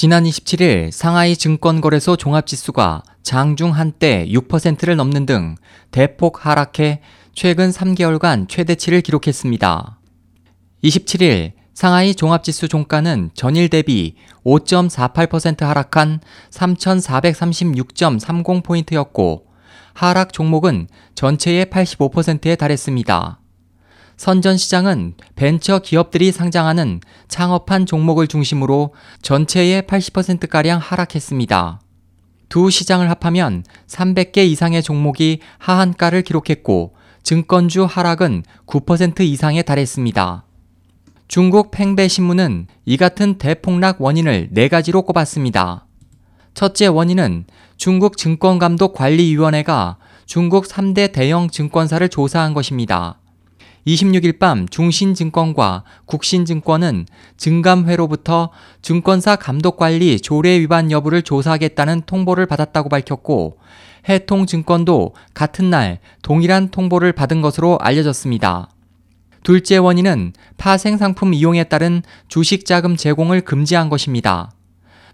[0.00, 5.56] 지난 27일 상하이 증권거래소 종합지수가 장중 한때 6%를 넘는 등
[5.90, 7.00] 대폭 하락해
[7.34, 9.98] 최근 3개월간 최대치를 기록했습니다.
[10.84, 14.14] 27일 상하이 종합지수 종가는 전일 대비
[14.44, 16.20] 5.48% 하락한
[16.50, 19.42] 3,436.30포인트였고,
[19.94, 20.86] 하락 종목은
[21.16, 23.37] 전체의 85%에 달했습니다.
[24.18, 28.92] 선전시장은 벤처 기업들이 상장하는 창업한 종목을 중심으로
[29.22, 31.80] 전체의 80%가량 하락했습니다.
[32.48, 40.44] 두 시장을 합하면 300개 이상의 종목이 하한가를 기록했고 증권주 하락은 9% 이상에 달했습니다.
[41.28, 45.86] 중국 팽배 신문은 이 같은 대폭락 원인을 네 가지로 꼽았습니다.
[46.54, 47.44] 첫째 원인은
[47.76, 53.20] 중국 증권감독관리위원회가 중국 3대 대형 증권사를 조사한 것입니다.
[53.88, 57.06] 26일 밤 중신증권과 국신증권은
[57.38, 58.50] 증감회로부터
[58.82, 63.58] 증권사 감독관리 조례 위반 여부를 조사하겠다는 통보를 받았다고 밝혔고
[64.06, 68.68] 해통증권도 같은 날 동일한 통보를 받은 것으로 알려졌습니다.
[69.42, 74.50] 둘째 원인은 파생상품 이용에 따른 주식자금 제공을 금지한 것입니다.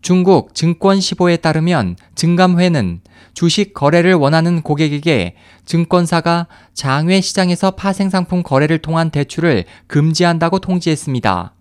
[0.00, 3.00] 중국 증권시보에 따르면 증감회는
[3.34, 11.54] 주식 거래를 원하는 고객에게 증권사가 장외 시장에서 파생상품 거래를 통한 대출을 금지한다고 통지했습니다.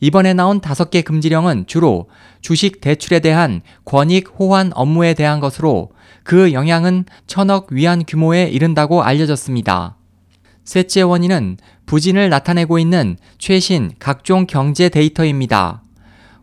[0.00, 2.08] 이번에 나온 다섯 개 금지령은 주로
[2.40, 5.90] 주식 대출에 대한 권익 호환 업무에 대한 것으로
[6.22, 9.96] 그 영향은 천억 위안 규모에 이른다고 알려졌습니다.
[10.64, 15.82] 셋째 원인은 부진을 나타내고 있는 최신 각종 경제 데이터입니다.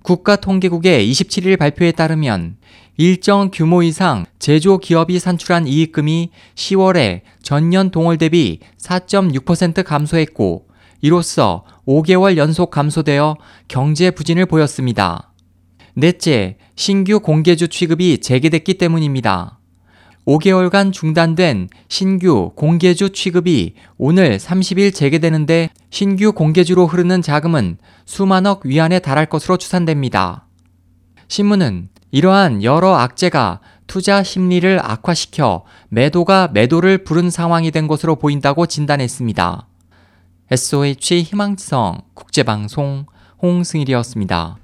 [0.05, 2.57] 국가통계국의 27일 발표에 따르면
[2.97, 10.67] 일정 규모 이상 제조 기업이 산출한 이익금이 10월에 전년 동월 대비 4.6% 감소했고
[11.01, 13.35] 이로써 5개월 연속 감소되어
[13.67, 15.33] 경제 부진을 보였습니다.
[15.95, 19.59] 넷째, 신규 공개주 취급이 재개됐기 때문입니다.
[20.25, 29.27] 5개월간 중단된 신규 공개주 취급이 오늘 30일 재개되는데 신규 공개주로 흐르는 자금은 수만억 위안에 달할
[29.27, 30.47] 것으로 추산됩니다.
[31.27, 39.67] 신문은 이러한 여러 악재가 투자 심리를 악화시켜 매도가 매도를 부른 상황이 된 것으로 보인다고 진단했습니다.
[40.51, 43.05] SOH 희망지성 국제방송
[43.41, 44.57] 홍승일이었습니다.